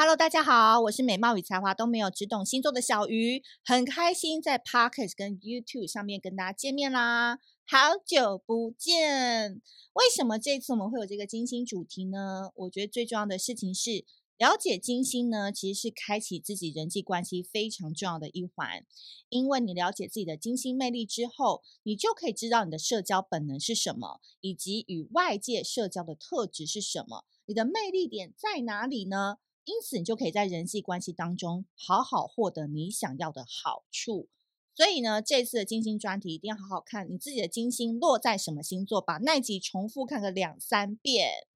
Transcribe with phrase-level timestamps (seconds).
[0.00, 9.60] Hello，大家好，我是美貌与才华都没有，只懂星座的小鱼，很开心在 Podcast 跟 YouTube 上面跟大家见面啦，好久不见。
[9.92, 12.50] 为什么这次我们会有这个金星主题呢？
[12.54, 14.06] 我觉得最重要的事情是
[14.38, 18.86] 了解金星呢，其实是开启自己人际关系非常重要的一环，
[19.28, 29.36] 因为你了解自己的金星魅力之后，你就可以知道你的社交本能是什么，以及与外界社交的特质是什么，你的魅力点在哪里呢？
[29.70, 34.28] 因此，你就可以在人际关系当中好好获得你想要的好处。
[34.74, 41.46] 所以呢，这次的金星专题一定要好好看，你自己的金星落在什么星座，把那集重复看个两三遍。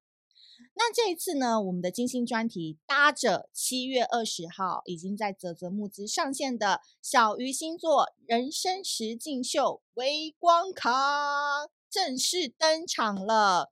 [0.75, 10.89] 那这一次呢，我们的金星专题搭着七月二十号已经在泽泽募资上线的小鱼星座人生实境秀微光卡
[11.89, 13.69] 正式登场了。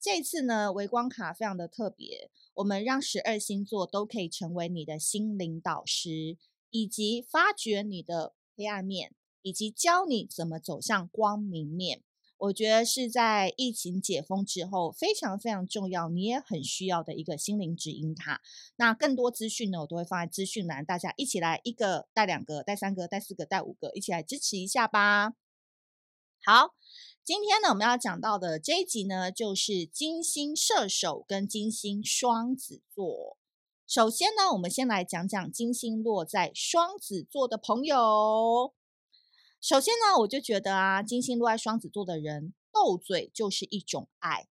[0.00, 2.30] 这次呢，微光卡非常的特别。
[2.58, 6.36] 我们让十二星座都可以成为你的心灵导师，
[6.70, 12.02] 以及发掘你的黑暗面，以及教你怎么走向光明面。
[12.36, 18.42] 我觉得是在疫情解封之后非常非常重要，你也很需要的一个心灵指引卡。
[18.74, 25.34] 那更多资讯呢，我都会放在资讯栏，大家一起来一个带两个，带三个，带四个，带五个，一起来支持一下吧。
[26.44, 26.74] 好。
[27.28, 33.36] 今天呢，我们要讲到的这一集呢，就是金星射手跟金星双子座。
[33.86, 38.72] 首先呢，我们先来讲讲金星落在双子座的朋友。
[39.60, 44.48] 首先呢，我就觉得啊，金星落在双子座的人，斗嘴就是一种爱。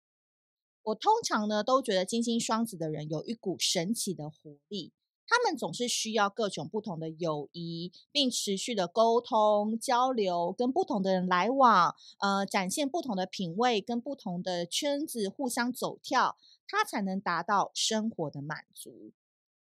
[0.82, 4.92] 我通常呢，都觉得金星双子的人有一股神奇的活力。
[5.28, 16.36] 他们总是需要各种不同的友谊，并持续的沟通交流，跟不同的人来往，呃，展现不同的品味，跟不同的圈子互相走跳，
[16.68, 19.12] 他才能达到生活的满足。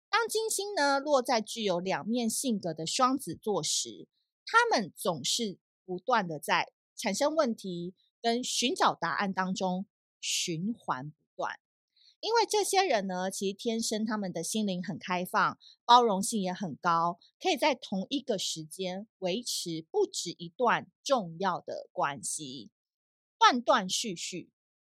[0.10, 4.08] 当金星呢，落在具有两面性格的双子座时，
[4.46, 9.86] 他们总是不断的在产生问题跟寻找答案当中
[10.22, 11.60] 循环不断。
[12.28, 22.70] 因为这些人呢，其实天生他们的心灵很开放，包容性也很高，可以在同一个时间维持不止一段重要的关系，
[23.40, 24.50] 断断续续，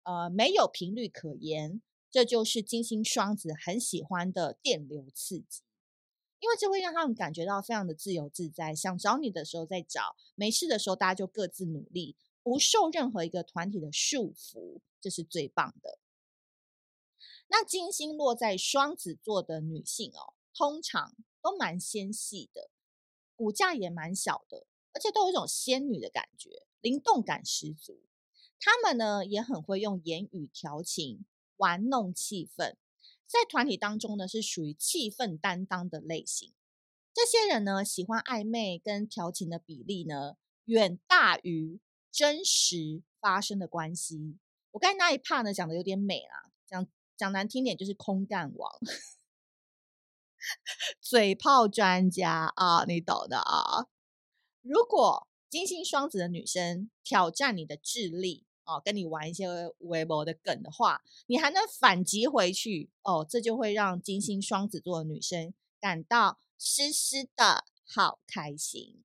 [0.04, 1.82] 呃，没有频率可言。
[2.10, 5.62] 这就是金星双子很喜欢的电流刺激，
[6.42, 16.00] 因为这会让他们感觉到非常的自由自在，想找你的时候再找，没事的时候大家就各自努力，不受任何一个团体的束缚，这是最棒的。
[17.54, 22.70] 那金星落在双子座的女性哦，通常都蛮纤细的，
[23.36, 28.00] 骨架也蛮小的，而且都有一种仙女的感觉，灵动感十足。
[28.58, 31.26] 她们呢也很会用言语调情，
[31.58, 32.76] 玩弄气氛，
[33.28, 36.54] 在团体当中呢是属于气氛担当的类型。
[37.14, 44.38] 这些人呢喜欢暧昧跟调情的比例呢远大于真实发生的关系。
[44.72, 46.88] 我刚才那一 part 呢讲的有点美啦，讲。
[47.22, 48.80] 讲难听点就是空干王，
[51.00, 53.86] 嘴炮专家啊，你懂的啊。
[54.64, 59.48] 如果金星双子的女生挑战你的智力哦、跟你玩一些
[59.80, 69.04] 微博的梗的话，你还能反击回去哦，这就会让金星双子座的女生感到湿湿的好开心。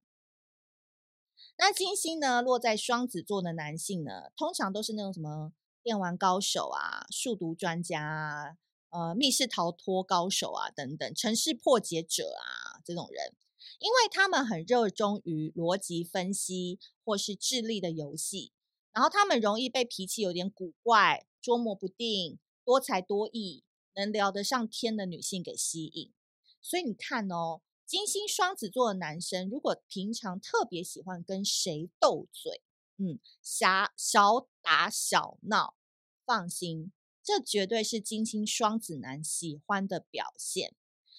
[1.59, 5.53] 那金星呢，落在双子座的男性呢，通常都是那种什么？
[5.87, 8.57] 电玩高手啊，数独专家啊，
[8.91, 13.37] 呃，密室逃脱高手啊，等等，城市破解者啊，这种人，
[13.79, 18.51] 因为他们很热衷于逻辑分析或是智力的游戏，
[18.91, 23.63] 然后他们容易被脾气有点古怪、捉摸不定、多才多艺、
[23.95, 26.13] 能聊得上天的女性给吸引。
[26.61, 32.61] 所以你看哦，金星双子座的男生，如果平常特别喜欢跟谁斗嘴，
[32.99, 35.77] 嗯，小小打小闹，
[36.25, 36.93] 放心，
[37.23, 40.75] 这绝对是金星双子男喜欢的表现，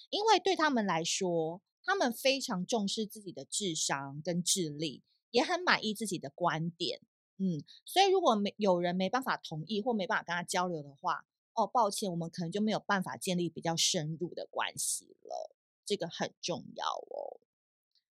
[0.09, 7.01] 因为对他们来说，他们非常重视自己的智商跟智力，也很满意自己的观点，
[7.37, 17.39] 嗯，所以如果没有人没办法同意或没办法跟他交流的话，哦，抱歉，我们可能就没有办法建立比较深入的关系了，这个很重要哦。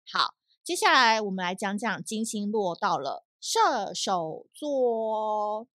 [0.06, 3.26] 好，接下来我们来讲讲金星落到了。
[3.46, 5.68] 射手座，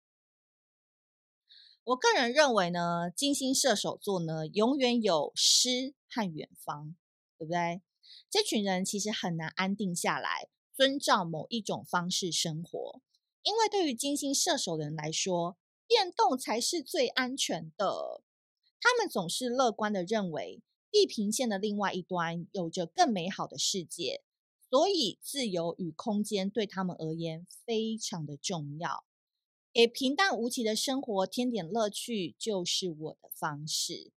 [1.83, 6.95] 我个人认为呢，金星射手座呢，永远有诗和远方，
[7.37, 7.83] 对不对？
[8.31, 13.01] 这群人其实很难安定下来，遵照某一种方式生活，
[13.43, 15.57] 因为对于金星射手的人来说，
[15.89, 18.23] 变动才是最安全的。
[18.81, 24.23] 他们总是乐观的认为，地平线的另外一端有着更美好的世界，
[24.69, 29.05] 所以自由与空间对他们而言非常的重要。
[29.73, 34.11] 给平淡无奇的生活添点乐趣，就是我的方式。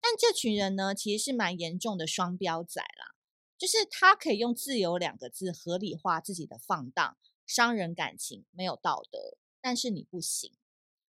[0.00, 3.14] 但这群人呢，其实是蛮严重的双标仔啦，
[3.58, 7.16] 就是他可以用“自由”两个字合理化自己的放荡，
[7.46, 9.36] 伤人感情，没有道德。
[9.60, 10.52] 但是你不行，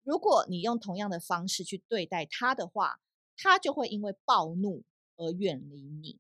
[0.04, 3.00] 如果你用同样的方式去对待他的话，
[3.38, 4.84] 他就会因为暴怒
[5.18, 6.20] 而远离你。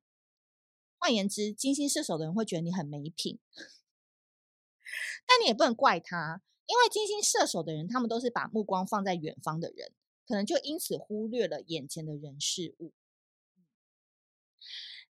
[1.06, 3.38] 换言之，金星射手的人会觉得你很没品，
[5.28, 9.94] 但你也不能怪他，因为金星射手的人，他们都是把目光放在远方的人。
[10.26, 12.92] 可能就因此忽略了眼前的人事物。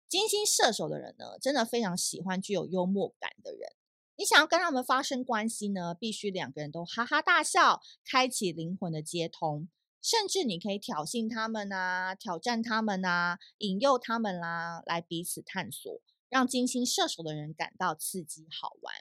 [0.09, 3.71] 金星射手的人呢，真的非常喜欢具有幽默感的人。
[4.17, 9.69] 你想要跟他们发生关系呢，必须两个人都哈哈大笑，开启灵魂的接通。
[10.01, 18.93] 甚至你可以挑衅他们啊，挑战他们啊，引诱他们啦、来彼此探索，让金星射手的人感到刺激好玩。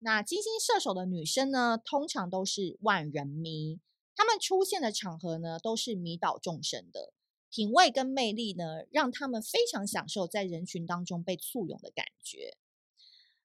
[0.00, 3.78] 那金星射手的女生呢，通常都是万人迷。
[4.16, 7.12] 他们出现的场合呢，都是迷倒众生的，
[7.50, 12.56] 品味跟魅力呢，让他们非常享受在人群当中被簇拥的感觉。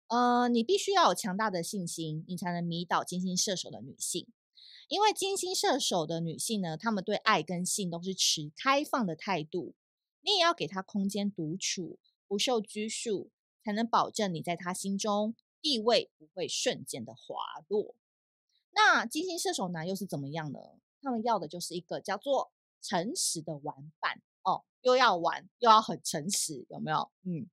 [0.08, 4.28] 呃，你必须要有强大的信心，你才能迷倒金星射手的女性，
[4.88, 9.74] 因为金星射手的女性呢，她们对爱跟性都是持开放的态度，
[10.22, 13.32] 你也要给她空间独处，不受拘束，
[13.64, 17.36] 才能保证你在她心中地位不会瞬间的滑
[17.68, 17.96] 落。
[18.72, 20.60] 那金星射手男又是怎么样呢？
[21.02, 22.52] 他们要的就是一个叫做
[22.82, 27.12] 诚实的玩伴哦，又要玩又要很诚实，有没有？
[27.24, 27.50] 嗯，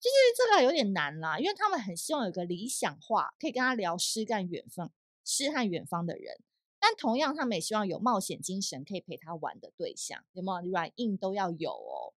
[0.00, 4.92] 就是这个有点难啦，因为他们很希望有个理想化，可以跟他聊诗干远方、
[5.24, 6.38] 诗和远方的人，
[6.78, 10.68] 但同样他们也希望有冒险精神，可以陪他玩的对象，有没有？
[10.70, 12.12] 软硬都要有哦。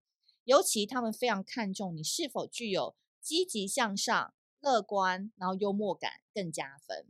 [0.44, 7.06] 尤其他们非常看重你是否具有积极向上、乐观，然后幽默感更加分。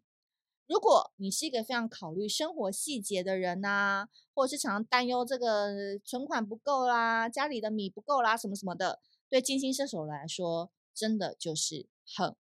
[0.67, 12.35] 如果你是一个非常考虑生活细节的人呐、或者是常常担忧这个存款不够啦，家里的米不够啦，什么什么的，对金星射手来说，真的就是很。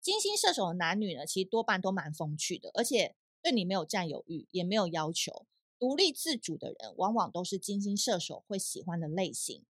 [0.00, 5.46] 金星射手的男女呢，其实多半都蛮风趣的，而且对你没有占有欲，也没有要求，
[5.78, 9.64] 独立自主的人，往往都是金星射手会喜欢的类型。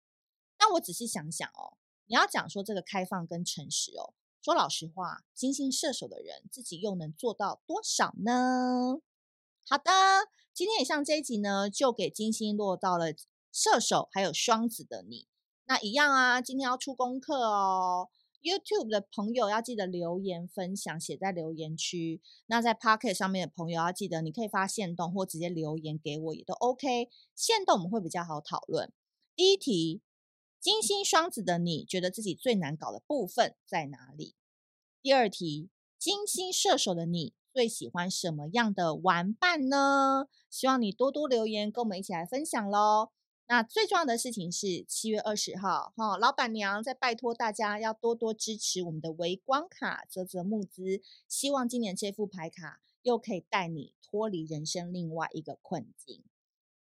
[0.56, 4.14] 但我仔细想想哦，你要讲说这个开放跟诚实哦。
[4.42, 9.00] 说老实话，金星射手的人自己又能做到多少呢？
[9.68, 9.90] 好的，
[10.54, 13.12] 今天以上这一集呢，就给金星落到了
[13.52, 15.26] 射手还有双子的你。
[15.66, 18.08] 那一样啊，今天要出功课哦。
[18.42, 22.20] YouTube 的朋友要记得留言分享，写在留言区。
[22.46, 27.08] 那在 Pocket 上面的朋友要记得，你可以发限动或直接留言给我，也都 OK。
[27.34, 28.92] 限动我们会比较好讨论。
[29.34, 30.02] 第一题。
[30.62, 34.34] 金星双子的你觉得自己最难搞的部分在哪里？
[35.00, 40.26] 第二题，金星射手的你最喜欢什么样的玩伴呢？
[40.50, 43.10] 希望你多多留言，跟我们一起来分享喽。
[43.50, 56.22] 那最重要的事情是七月二十号，哈，老板娘在拜托大家要多多支持我们的微光卡啧啧募资，希望今年这副牌卡又可以带你脱离人生另外一个困境。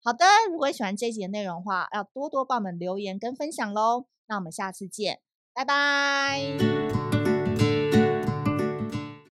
[0.03, 4.05] 好的，如果喜欢这一集的内容的话，要多多帮我们留言跟分享喽。
[4.27, 7.18] 那我们下次见，拜拜。